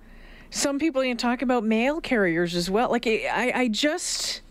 some 0.51 0.77
people 0.77 1.03
you 1.03 1.15
talk 1.15 1.41
about 1.41 1.63
mail 1.63 2.00
carriers 2.01 2.53
as 2.56 2.70
well. 2.70 2.89
Like 2.91 3.08
I- 3.08 3.51
I 3.56 3.68
just, 3.70 4.41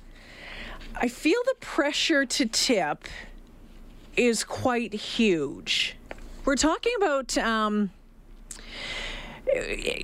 I 0.97 1.07
feel 1.09 1.39
the 1.47 1.55
pressure 1.61 2.25
to 2.25 2.47
tip 2.47 3.07
is 4.17 4.43
quite 4.43 4.95
huge. 4.95 5.97
We're 6.45 6.57
talking 6.57 6.93
about 6.97 7.37
um, 7.39 7.91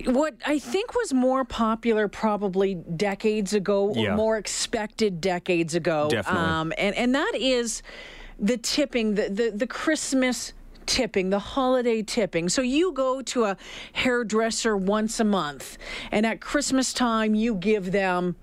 what 0.05 0.35
I 0.45 0.59
think 0.59 0.93
was 0.95 1.13
more 1.13 1.43
popular 1.43 2.07
probably 2.07 2.75
decades 2.75 3.53
ago, 3.53 3.93
Yeah. 3.95 4.13
or 4.13 4.15
more 4.15 4.37
expected 4.37 5.21
decades 5.21 5.75
ago. 5.75 6.09
Definitely. 6.09 6.41
Um, 6.45 6.73
and 6.77 6.95
and 6.95 7.15
that 7.15 7.33
is 7.35 7.81
the 8.39 8.57
tipping, 8.57 9.15
the 9.15 9.29
the, 9.29 9.51
the 9.55 9.67
Christmas 9.67 10.53
tipping, 10.85 11.29
the 11.29 11.39
holiday 11.39 12.01
tipping. 12.01 12.49
So 12.49 12.61
you 12.61 12.91
go 12.93 13.21
to 13.21 13.45
a 13.45 13.57
hairdresser 13.93 14.77
once 14.77 15.19
a 15.19 15.25
month, 15.25 15.77
and 16.11 16.25
at 16.25 16.39
Christmas 16.41 16.93
time 16.93 17.35
you 17.35 17.55
give 17.55 17.91
them. 17.91 18.35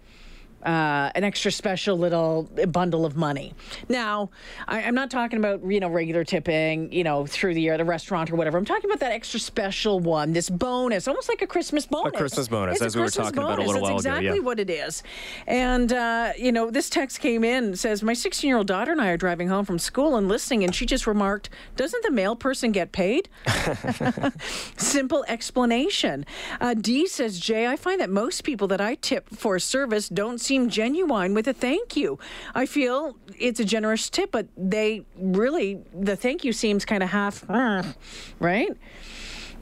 Uh, 0.65 1.11
an 1.15 1.25
extra 1.25 1.53
special 1.53 1.97
little 1.99 2.49
bundle 2.69 3.05
of 3.05 3.17
money. 3.17 3.53
Now, 3.89 4.31
I, 4.67 4.83
I'm 4.83 4.95
not 4.95 5.11
talking 5.11 5.39
about 5.39 5.63
you 5.71 5.81
know 5.81 5.89
regular 5.89 6.25
tipping, 6.25 6.91
you 6.93 7.05
know 7.05 7.27
through 7.27 7.55
the 7.55 7.61
year, 7.61 7.75
at 7.75 7.77
the 7.79 7.85
restaurant 7.85 8.31
or 8.31 8.37
whatever. 8.37 8.57
I'm 8.57 8.65
talking 8.65 8.89
about 8.91 9.01
that 9.01 9.13
extra 9.13 9.39
special 9.41 10.01
one, 10.01 10.33
this 10.33 10.49
bonus, 10.49 11.07
almost 11.09 11.29
like 11.29 11.43
a 11.43 11.47
Christmas 11.47 11.87
bonus. 11.87 12.15
A 12.15 12.17
Christmas 12.17 12.49
bonus, 12.49 12.77
It's 12.77 12.83
a 12.83 12.87
as 12.87 12.97
we 12.97 13.01
were 13.01 13.07
Christmas 13.07 13.27
talking 13.27 13.39
about 13.43 13.55
a 13.55 13.57
bonus. 13.57 13.67
little 13.67 13.83
while 13.83 13.93
That's 13.97 14.07
ago, 14.07 14.17
exactly 14.17 14.39
yeah. 14.39 14.45
what 14.45 14.59
it 14.61 14.71
is. 14.71 15.03
And, 15.47 15.93
uh, 15.93 16.33
you 16.39 16.53
know, 16.53 16.71
this 16.71 16.89
text 16.89 17.21
came 17.21 17.45
in 17.45 17.77
says, 17.77 18.03
My 18.03 18.15
16 18.15 18.49
year 18.49 18.57
old 18.57 18.67
daughter 18.67 18.93
and 18.93 19.01
I 19.01 19.09
are 19.09 19.17
driving 19.17 19.49
home 19.49 19.65
from 19.65 19.79
school 19.79 20.17
and 20.17 20.29
listening, 20.29 20.65
and 20.65 20.75
she 20.75 20.87
just 20.87 21.07
remarked, 21.07 21.51
Doesn't 21.77 22.03
the 22.05 22.11
mail 22.11 22.37
person 22.37 22.73
get 22.73 22.93
paid? 22.93 23.29
Simple 24.77 25.25
explanation. 25.29 26.25
Uh, 26.61 26.75
D 26.75 27.07
says, 27.07 27.39
Jay, 27.39 27.67
I 27.67 27.77
find 27.77 28.01
that 28.01 28.11
most 28.11 28.45
people 28.45 28.69
that 28.69 28.81
I 28.81 28.95
tip 28.95 29.29
for 29.31 29.59
service 29.59 30.09
don't 30.09 30.41
seem 30.41 30.54
seem 30.55 30.69
genuine 30.71 31.35
with 31.35 31.49
a 31.49 31.53
thank 31.53 31.97
you. 31.97 32.19
I 32.55 32.67
feel 32.67 33.17
it's 33.39 33.59
a 33.59 33.65
generous 33.65 34.09
tip, 34.09 34.31
but 34.31 34.47
they 34.57 35.05
really, 35.17 35.83
the 35.93 36.15
thank 36.15 36.45
you 36.45 36.53
seems 36.53 36.85
kind 36.85 37.03
of 37.03 37.09
half, 37.09 37.45
right? 38.39 38.71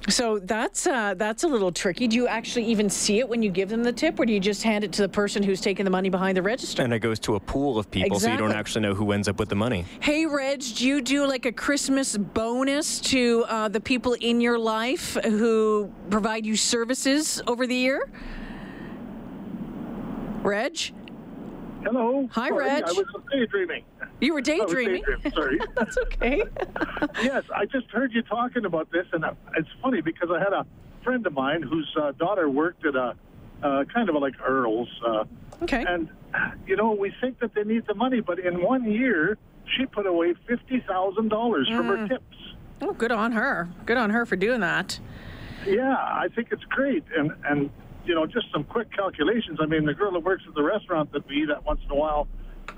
So 0.09 0.41
that's 0.41 0.89
uh, 0.89 1.15
that's 1.15 1.45
a 1.45 1.47
little 1.47 1.71
tricky. 1.71 2.09
Do 2.09 2.17
you 2.17 2.27
actually 2.27 2.65
even 2.65 2.91
see 2.91 3.21
it 3.21 3.29
when 3.29 3.41
you 3.41 3.51
give 3.51 3.69
them 3.69 3.85
the 3.85 3.93
tip, 3.93 4.19
or 4.19 4.27
do 4.27 4.33
you 4.33 4.41
just 4.41 4.65
hand 4.65 4.83
it 4.83 4.93
to 4.95 5.03
the 5.03 5.09
person 5.09 5.45
who's 5.45 5.61
taking 5.61 5.85
the 5.85 5.93
money 5.93 6.11
behind 6.11 6.37
the 6.37 6.43
register? 6.43 6.83
And 6.83 6.93
it 6.93 6.99
goes 6.99 7.21
to 7.21 7.37
a 7.37 7.41
pool 7.41 7.79
of 7.79 7.89
people, 7.89 8.19
so 8.19 8.29
you 8.29 8.37
don't 8.37 8.53
actually 8.53 8.83
know 8.83 8.95
who 8.95 9.13
ends 9.13 9.29
up 9.29 9.39
with 9.39 9.49
the 9.49 9.55
money. 9.55 9.85
Hey, 10.01 10.27
Reg, 10.27 10.61
do 10.75 10.89
you 10.89 11.01
do 11.01 11.25
like 11.25 11.47
a 11.47 11.53
Christmas 11.53 12.17
bonus 12.17 13.01
to 13.13 13.45
uh, 13.49 13.69
the 13.69 13.81
people 13.81 14.15
in 14.15 14.41
your 14.41 14.59
life 14.59 15.17
who 15.23 15.93
provide 16.11 16.45
you 16.45 16.57
services 16.57 17.41
over 17.47 17.65
the 17.69 17.77
year? 17.77 18.11
Reg, 20.43 20.93
Hello. 21.85 22.29
Hi, 22.33 22.49
Sorry, 22.49 22.65
Reg. 22.65 22.85
I 22.85 22.93
was 22.93 23.05
daydreaming. 23.33 23.85
you 24.21 24.35
were 24.35 24.41
daydreaming. 24.41 25.03
daydreaming, 25.03 25.33
Sorry. 25.35 25.59
That's 25.75 25.99
okay. 25.99 26.43
yes, 27.23 27.43
I 27.55 27.67
just 27.67 27.89
heard 27.91 28.13
you 28.13 28.23
talking 28.23 28.65
about 28.65 28.91
this, 28.93 29.07
and 29.13 29.25
uh, 29.25 29.33
it's 29.57 29.69
funny 29.83 30.01
because 30.01 30.31
I 30.33 30.39
had 30.39 30.53
a 30.53 30.65
friend 31.03 31.27
of 31.27 31.33
mine 31.33 31.63
whose 31.63 31.93
uh, 32.01 32.13
daughter 32.13 32.49
worked 32.49 32.87
at 32.87 32.95
a 32.95 33.15
uh, 33.65 33.85
kind 33.93 34.09
of 34.09 34.15
like 34.17 34.35
Earl's, 34.45 34.89
uh, 35.07 35.25
Okay. 35.63 35.85
and 35.87 36.09
you 36.67 36.77
know 36.77 36.93
we 36.93 37.13
think 37.21 37.39
that 37.41 37.55
they 37.55 37.63
need 37.65 37.87
the 37.87 37.95
money, 37.95 38.21
but 38.21 38.39
in 38.41 38.63
one 38.63 38.91
year 38.91 39.39
she 39.77 39.87
put 39.87 40.07
away 40.07 40.35
fifty 40.49 40.81
thousand 40.87 41.29
dollars 41.29 41.69
from 41.69 41.87
Mm. 41.89 41.99
her 42.01 42.09
tips. 42.09 42.37
Oh, 42.81 42.93
good 42.93 43.13
on 43.13 43.31
her. 43.33 43.69
Good 43.87 43.97
on 43.97 44.11
her 44.11 44.27
for 44.27 44.35
doing 44.35 44.61
that. 44.61 44.99
Yeah, 45.67 45.95
I 45.97 46.27
think 46.35 46.49
it's 46.51 46.65
great, 46.65 47.05
and 47.17 47.33
and 47.49 47.71
you 48.05 48.15
know 48.15 48.27
just 48.27 48.51
some 48.53 48.65
quick 48.65 48.91
calculations. 48.93 49.59
I 49.61 49.67
mean, 49.67 49.85
the 49.85 49.95
girl 49.95 50.13
that 50.13 50.21
works 50.21 50.45
at 50.49 50.55
the 50.55 50.63
restaurant 50.63 51.13
that 51.13 51.27
we 51.29 51.43
eat 51.43 51.51
at 51.51 51.65
once 51.65 51.81
in 51.85 51.91
a 51.91 51.95
while. 51.95 52.29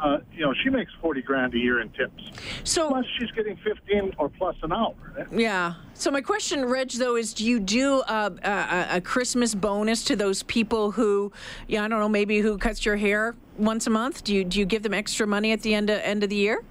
Uh, 0.00 0.18
you 0.32 0.40
know, 0.40 0.52
she 0.62 0.70
makes 0.70 0.90
forty 1.00 1.20
grand 1.20 1.54
a 1.54 1.58
year 1.58 1.80
in 1.80 1.90
tips. 1.90 2.30
So, 2.64 2.88
Plus, 2.88 3.04
she's 3.18 3.30
getting 3.32 3.54
fifteen 3.58 4.12
or 4.18 4.28
plus 4.30 4.56
an 4.62 4.72
hour. 4.72 4.94
yeah. 5.30 5.74
So 5.92 6.10
my 6.10 6.22
question, 6.22 6.64
Reg, 6.64 6.90
though, 6.92 7.16
is 7.16 7.34
do 7.34 7.44
you 7.46 7.60
do 7.60 8.02
a, 8.08 8.32
a, 8.42 8.96
a 8.96 9.00
Christmas 9.02 9.54
bonus 9.54 10.02
to 10.04 10.16
those 10.16 10.42
people 10.42 10.92
who, 10.92 11.32
yeah, 11.68 11.84
I 11.84 11.88
don't 11.88 12.00
know, 12.00 12.08
maybe 12.08 12.40
who 12.40 12.56
cuts 12.58 12.84
your 12.84 12.96
hair 12.96 13.36
once 13.58 13.86
a 13.86 13.90
month? 13.90 14.24
Do 14.24 14.34
you 14.34 14.42
do 14.42 14.58
you 14.58 14.64
give 14.64 14.82
them 14.82 14.94
extra 14.94 15.26
money 15.26 15.52
at 15.52 15.60
the 15.60 15.74
end 15.74 15.90
of, 15.90 16.00
end 16.00 16.24
of 16.24 16.30
the 16.30 16.36
year? 16.36 16.64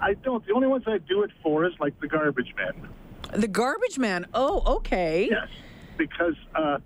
I 0.00 0.14
don't. 0.14 0.44
The 0.44 0.52
only 0.52 0.68
ones 0.68 0.84
I 0.86 0.98
do 0.98 1.22
it 1.22 1.30
for 1.42 1.64
is 1.66 1.72
like 1.78 1.98
the 2.00 2.08
garbage 2.08 2.52
man. 2.56 2.88
The 3.32 3.48
garbage 3.48 3.96
man. 3.98 4.26
Oh, 4.34 4.76
okay. 4.78 5.28
Yes, 5.30 5.48
because 5.96 6.34
uh, 6.54 6.78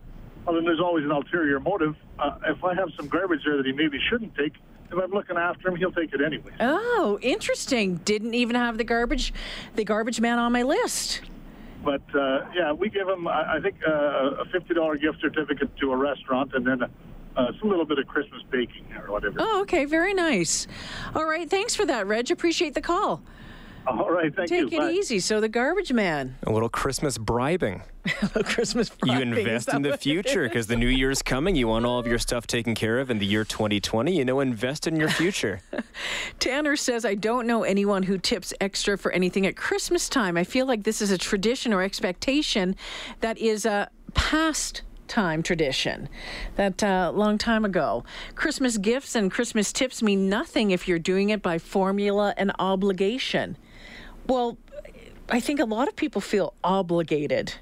well, 0.44 0.54
then 0.54 0.64
there's 0.64 0.80
always 0.80 1.04
an 1.04 1.10
ulterior 1.10 1.60
motive. 1.60 1.94
Uh, 2.18 2.38
if 2.48 2.62
I 2.64 2.74
have 2.74 2.88
some 2.96 3.08
garbage 3.08 3.40
there 3.44 3.56
that 3.56 3.66
he 3.66 3.72
maybe 3.72 3.98
shouldn't 4.08 4.34
take, 4.34 4.54
if 4.90 4.98
I'm 4.98 5.10
looking 5.10 5.36
after 5.36 5.68
him, 5.68 5.76
he'll 5.76 5.92
take 5.92 6.12
it 6.12 6.20
anyway. 6.20 6.52
Oh, 6.60 7.18
interesting. 7.22 7.96
Didn't 8.04 8.34
even 8.34 8.56
have 8.56 8.76
the 8.78 8.84
garbage, 8.84 9.32
the 9.74 9.84
garbage 9.84 10.20
man 10.20 10.38
on 10.38 10.52
my 10.52 10.62
list. 10.62 11.22
But 11.84 12.02
uh, 12.14 12.46
yeah, 12.54 12.72
we 12.72 12.90
give 12.90 13.08
him, 13.08 13.26
I 13.26 13.56
I 13.56 13.60
think, 13.60 13.76
uh, 13.86 13.90
a 13.90 14.44
fifty 14.52 14.74
dollar 14.74 14.96
gift 14.96 15.20
certificate 15.20 15.76
to 15.78 15.92
a 15.92 15.96
restaurant, 15.96 16.52
and 16.54 16.66
then 16.66 16.82
uh, 16.82 17.46
some 17.58 17.70
little 17.70 17.86
bit 17.86 17.98
of 17.98 18.06
Christmas 18.06 18.42
baking 18.50 18.84
or 18.94 19.10
whatever. 19.10 19.36
Oh, 19.38 19.62
okay. 19.62 19.84
Very 19.84 20.14
nice. 20.14 20.68
All 21.14 21.24
right. 21.24 21.48
Thanks 21.48 21.74
for 21.74 21.84
that, 21.86 22.06
Reg. 22.06 22.30
Appreciate 22.30 22.74
the 22.74 22.82
call. 22.82 23.22
All 23.86 24.10
right, 24.10 24.34
thank 24.34 24.48
Take 24.48 24.70
you. 24.70 24.78
it 24.78 24.80
Bye. 24.80 24.90
easy. 24.92 25.18
So 25.18 25.40
the 25.40 25.48
garbage 25.48 25.92
man. 25.92 26.36
A 26.44 26.52
little 26.52 26.68
Christmas 26.68 27.18
bribing. 27.18 27.82
Christmas. 28.44 28.90
You 29.04 29.12
bribing, 29.12 29.32
is 29.32 29.38
invest 29.38 29.74
in 29.74 29.82
the 29.82 29.98
future 29.98 30.44
because 30.44 30.68
the 30.68 30.76
new 30.76 30.86
year's 31.02 31.22
coming. 31.22 31.56
You 31.56 31.68
want 31.68 31.84
all 31.84 31.98
of 31.98 32.06
your 32.06 32.18
stuff 32.18 32.46
taken 32.46 32.74
care 32.74 33.00
of 33.00 33.10
in 33.10 33.18
the 33.18 33.26
year 33.26 33.44
2020. 33.44 34.16
You 34.16 34.24
know, 34.24 34.40
invest 34.40 34.86
in 34.86 34.96
your 34.96 35.08
future. 35.08 35.60
Tanner 36.38 36.76
says, 36.76 37.04
I 37.04 37.14
don't 37.14 37.46
know 37.46 37.64
anyone 37.64 38.04
who 38.04 38.18
tips 38.18 38.54
extra 38.60 38.96
for 38.96 39.10
anything 39.12 39.46
at 39.46 39.56
Christmas 39.56 40.08
time. 40.08 40.36
I 40.36 40.44
feel 40.44 40.66
like 40.66 40.84
this 40.84 41.02
is 41.02 41.10
a 41.10 41.18
tradition 41.18 41.72
or 41.72 41.82
expectation 41.82 42.76
that 43.20 43.38
is 43.38 43.66
a 43.66 43.90
past 44.14 44.82
time 45.08 45.42
tradition 45.42 46.08
that 46.56 46.82
uh, 46.82 47.10
long 47.14 47.36
time 47.36 47.66
ago 47.66 48.02
christmas 48.34 48.78
gifts 48.78 49.14
and 49.14 49.30
christmas 49.30 49.70
tips 49.70 50.02
mean 50.02 50.28
nothing 50.30 50.70
if 50.70 50.88
you're 50.88 50.98
doing 50.98 51.28
it 51.28 51.42
by 51.42 51.58
formula 51.58 52.32
and 52.38 52.50
obligation 52.58 53.56
well 54.26 54.56
i 55.30 55.40
think 55.40 55.60
a 55.60 55.64
lot 55.64 55.88
of 55.88 55.96
people 55.96 56.20
feel 56.20 56.54
obligated 56.64 57.54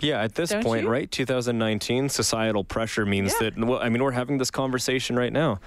Yeah, 0.00 0.22
at 0.22 0.34
this 0.36 0.50
Don't 0.50 0.62
point, 0.62 0.84
you? 0.84 0.90
right? 0.90 1.10
2019, 1.10 2.08
societal 2.08 2.62
pressure 2.62 3.04
means 3.04 3.32
Yeah. 3.34 3.50
that, 3.50 3.58
well, 3.58 3.80
I 3.82 3.88
mean, 3.88 4.00
we're 4.00 4.12
having 4.12 4.38
this 4.38 4.50
conversation 4.52 5.16
right 5.16 5.32
now. 5.32 5.58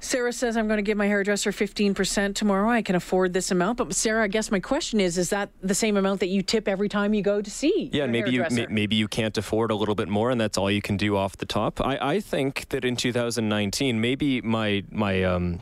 Sarah 0.00 0.32
says, 0.32 0.56
I'm 0.56 0.66
going 0.66 0.78
to 0.78 0.82
give 0.82 0.98
my 0.98 1.06
hairdresser 1.06 1.52
15% 1.52 2.34
tomorrow. 2.34 2.68
I 2.68 2.82
can 2.82 2.96
afford 2.96 3.32
this 3.34 3.52
amount. 3.52 3.78
But 3.78 3.94
Sarah, 3.94 4.24
I 4.24 4.26
guess 4.26 4.50
my 4.50 4.58
question 4.58 4.98
is, 5.00 5.16
is 5.16 5.30
that 5.30 5.50
the 5.62 5.76
same 5.76 5.96
amount 5.96 6.18
that 6.20 6.26
you 6.26 6.42
tip 6.42 6.66
every 6.66 6.88
time 6.88 7.14
you 7.14 7.22
go 7.22 7.40
to 7.40 7.48
see? 7.48 7.88
Yeah, 7.92 8.06
maybe 8.08 8.32
you 8.32 8.44
maybe 8.68 8.96
you 8.96 9.06
can't 9.06 9.38
afford 9.38 9.70
a 9.70 9.76
little 9.76 9.94
bit 9.94 10.08
more, 10.08 10.32
and 10.32 10.40
that's 10.40 10.58
all 10.58 10.68
you 10.68 10.82
can 10.82 10.96
do 10.96 11.16
off 11.16 11.36
the 11.36 11.46
top. 11.46 11.80
I, 11.80 11.98
I 12.14 12.20
think 12.20 12.68
that 12.70 12.84
in 12.84 12.96
2019, 12.96 14.00
maybe 14.00 14.40
my 14.40 14.82
my 14.90 15.22
um, 15.22 15.60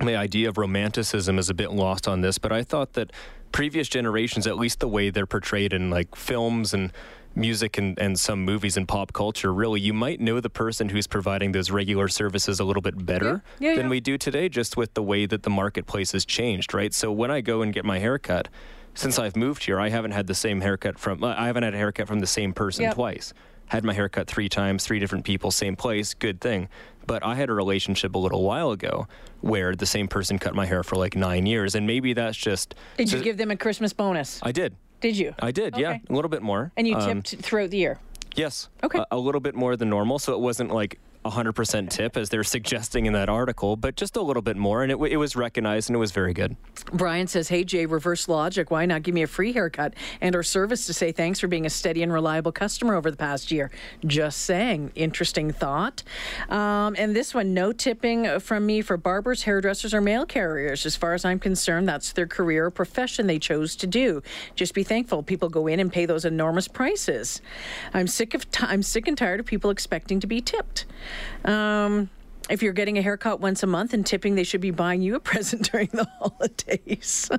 my 0.00 0.16
idea 0.16 0.48
of 0.48 0.56
romanticism 0.56 1.38
is 1.38 1.50
a 1.50 1.54
bit 1.54 1.70
lost 1.70 2.08
on 2.08 2.22
this, 2.22 2.38
but 2.38 2.50
I 2.50 2.62
thought 2.62 2.94
that 2.94 3.12
previous 3.52 3.88
generations, 3.88 4.46
at 4.46 4.56
least 4.58 4.80
the 4.80 4.88
way 4.88 5.10
they're 5.10 5.26
portrayed 5.26 5.72
in 5.72 5.90
like 5.90 6.14
films 6.16 6.72
and 6.74 6.92
music 7.34 7.78
and, 7.78 7.98
and 7.98 8.18
some 8.20 8.44
movies 8.44 8.76
and 8.76 8.86
pop 8.86 9.12
culture, 9.12 9.52
really, 9.52 9.80
you 9.80 9.94
might 9.94 10.20
know 10.20 10.38
the 10.40 10.50
person 10.50 10.88
who's 10.90 11.06
providing 11.06 11.52
those 11.52 11.70
regular 11.70 12.08
services 12.08 12.60
a 12.60 12.64
little 12.64 12.82
bit 12.82 13.06
better 13.06 13.42
Yeah, 13.58 13.70
yeah, 13.70 13.76
than 13.76 13.86
yeah. 13.86 13.90
we 13.90 14.00
do 14.00 14.18
today, 14.18 14.48
just 14.48 14.76
with 14.76 14.92
the 14.94 15.02
way 15.02 15.24
that 15.26 15.42
the 15.42 15.50
marketplace 15.50 16.12
has 16.12 16.24
changed, 16.26 16.74
right? 16.74 16.92
So 16.92 17.10
when 17.10 17.30
I 17.30 17.40
go 17.40 17.62
and 17.62 17.72
get 17.72 17.84
my 17.84 17.98
haircut, 17.98 18.48
since 18.94 19.18
I've 19.18 19.36
moved 19.36 19.64
here, 19.64 19.80
I 19.80 19.88
haven't 19.88 20.10
had 20.10 20.26
the 20.26 20.34
same 20.34 20.60
haircut 20.60 20.98
from, 20.98 21.24
I 21.24 21.46
haven't 21.46 21.62
had 21.62 21.72
a 21.72 21.78
haircut 21.78 22.06
from 22.06 22.20
the 22.20 22.26
same 22.26 22.52
person 22.52 22.82
Yep. 22.82 22.94
twice. 22.94 23.32
Had 23.68 23.84
my 23.84 23.94
hair 23.94 24.08
cut 24.08 24.26
three 24.26 24.48
times, 24.48 24.84
three 24.84 24.98
different 24.98 25.24
people, 25.24 25.50
same 25.50 25.76
place, 25.76 26.12
good 26.14 26.40
thing. 26.40 26.68
But 27.06 27.24
I 27.24 27.34
had 27.34 27.48
a 27.48 27.54
relationship 27.54 28.14
a 28.14 28.18
little 28.18 28.42
while 28.42 28.70
ago 28.70 29.08
where 29.40 29.74
the 29.74 29.86
same 29.86 30.08
person 30.08 30.38
cut 30.38 30.54
my 30.54 30.66
hair 30.66 30.82
for 30.82 30.96
like 30.96 31.16
nine 31.16 31.46
years, 31.46 31.74
and 31.74 31.86
maybe 31.86 32.12
that's 32.12 32.36
just. 32.36 32.74
Did 32.96 33.10
you 33.10 33.20
give 33.22 33.38
them 33.38 33.50
a 33.50 33.56
Christmas 33.56 33.92
bonus? 33.92 34.38
I 34.42 34.52
did. 34.52 34.76
Did 35.00 35.16
you? 35.16 35.34
I 35.40 35.50
did, 35.50 35.76
yeah, 35.76 35.98
a 36.08 36.12
little 36.12 36.28
bit 36.28 36.42
more. 36.42 36.70
And 36.76 36.86
you 36.86 36.94
Um, 36.96 37.22
tipped 37.22 37.42
throughout 37.42 37.70
the 37.70 37.78
year? 37.78 37.98
Yes. 38.36 38.68
Okay. 38.84 39.00
A, 39.00 39.06
a 39.12 39.18
little 39.18 39.40
bit 39.40 39.54
more 39.56 39.74
than 39.76 39.90
normal, 39.90 40.18
so 40.20 40.32
it 40.32 40.40
wasn't 40.40 40.72
like 40.72 41.00
100% 41.24 41.88
tip 41.90 42.16
as 42.16 42.28
they're 42.28 42.44
suggesting 42.44 43.06
in 43.06 43.12
that 43.12 43.28
article, 43.28 43.76
but 43.76 43.96
just 43.96 44.16
a 44.16 44.22
little 44.22 44.42
bit 44.42 44.56
more, 44.56 44.82
and 44.82 44.90
it, 44.90 44.98
it 45.10 45.16
was 45.16 45.36
recognized 45.36 45.88
and 45.88 45.96
it 45.96 45.98
was 45.98 46.12
very 46.12 46.34
good. 46.34 46.56
Brian 46.92 47.26
says, 47.26 47.48
"Hey 47.48 47.64
Jay, 47.64 47.86
reverse 47.86 48.28
logic. 48.28 48.70
Why 48.70 48.86
not 48.86 49.02
give 49.02 49.14
me 49.14 49.22
a 49.22 49.26
free 49.26 49.52
haircut 49.52 49.94
and 50.20 50.34
or 50.34 50.42
service 50.42 50.86
to 50.86 50.92
say 50.92 51.12
thanks 51.12 51.40
for 51.40 51.46
being 51.48 51.66
a 51.66 51.70
steady 51.70 52.02
and 52.02 52.12
reliable 52.12 52.52
customer 52.52 52.94
over 52.94 53.10
the 53.10 53.16
past 53.16 53.50
year?" 53.50 53.70
Just 54.06 54.42
saying. 54.42 54.92
Interesting 54.94 55.52
thought. 55.52 56.02
Um, 56.48 56.94
and 56.98 57.14
this 57.14 57.34
one, 57.34 57.54
no 57.54 57.72
tipping 57.72 58.40
from 58.40 58.66
me 58.66 58.82
for 58.82 58.96
barbers, 58.96 59.44
hairdressers, 59.44 59.94
or 59.94 60.00
mail 60.00 60.26
carriers. 60.26 60.84
As 60.84 60.96
far 60.96 61.14
as 61.14 61.24
I'm 61.24 61.38
concerned, 61.38 61.88
that's 61.88 62.12
their 62.12 62.26
career 62.26 62.66
or 62.66 62.70
profession 62.70 63.26
they 63.26 63.38
chose 63.38 63.76
to 63.76 63.86
do. 63.86 64.22
Just 64.54 64.74
be 64.74 64.82
thankful 64.82 65.22
people 65.22 65.48
go 65.48 65.66
in 65.66 65.80
and 65.80 65.92
pay 65.92 66.06
those 66.06 66.24
enormous 66.24 66.68
prices. 66.68 67.40
I'm 67.94 68.06
sick 68.06 68.34
of 68.34 68.50
t- 68.50 68.66
I'm 68.66 68.82
sick 68.82 69.06
and 69.06 69.16
tired 69.16 69.40
of 69.40 69.46
people 69.46 69.70
expecting 69.70 70.20
to 70.20 70.26
be 70.26 70.40
tipped. 70.40 70.86
Um, 71.44 72.10
if 72.50 72.62
you're 72.62 72.72
getting 72.72 72.98
a 72.98 73.02
haircut 73.02 73.40
once 73.40 73.62
a 73.62 73.66
month 73.66 73.94
and 73.94 74.04
tipping, 74.04 74.34
they 74.34 74.44
should 74.44 74.60
be 74.60 74.70
buying 74.70 75.00
you 75.02 75.14
a 75.14 75.20
present 75.32 75.70
during 75.70 75.88
the 75.92 76.06
holidays. 76.18 77.30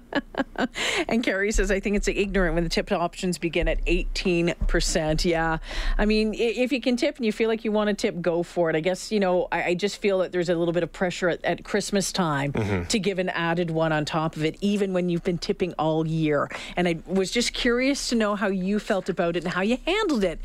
and 1.07 1.23
Carrie 1.23 1.51
says, 1.51 1.71
I 1.71 1.79
think 1.79 1.95
it's 1.95 2.07
ignorant 2.07 2.55
when 2.55 2.63
the 2.63 2.69
tip 2.69 2.91
options 2.91 3.37
begin 3.37 3.67
at 3.67 3.83
18%. 3.85 5.25
Yeah. 5.25 5.57
I 5.97 6.05
mean, 6.05 6.33
if 6.33 6.71
you 6.71 6.81
can 6.81 6.95
tip 6.95 7.17
and 7.17 7.25
you 7.25 7.31
feel 7.31 7.49
like 7.49 7.63
you 7.63 7.71
want 7.71 7.89
to 7.89 7.93
tip, 7.93 8.21
go 8.21 8.43
for 8.43 8.69
it. 8.69 8.75
I 8.75 8.79
guess, 8.79 9.11
you 9.11 9.19
know, 9.19 9.47
I, 9.51 9.63
I 9.63 9.73
just 9.75 9.97
feel 9.97 10.19
that 10.19 10.31
there's 10.31 10.49
a 10.49 10.55
little 10.55 10.73
bit 10.73 10.83
of 10.83 10.91
pressure 10.91 11.29
at, 11.29 11.43
at 11.45 11.63
Christmas 11.63 12.11
time 12.11 12.53
to 12.87 12.99
give 12.99 13.19
an 13.19 13.29
added 13.29 13.71
one 13.71 13.91
on 13.91 14.05
top 14.05 14.35
of 14.35 14.43
it, 14.43 14.57
even 14.61 14.93
when 14.93 15.09
you've 15.09 15.23
been 15.23 15.37
tipping 15.37 15.73
all 15.73 16.07
year. 16.07 16.49
And 16.75 16.87
I 16.87 16.99
was 17.05 17.31
just 17.31 17.53
curious 17.53 18.09
to 18.09 18.15
know 18.15 18.35
how 18.35 18.47
you 18.47 18.79
felt 18.79 19.09
about 19.09 19.35
it 19.35 19.43
and 19.43 19.53
how 19.53 19.61
you 19.61 19.77
handled 19.85 20.23
it. 20.23 20.39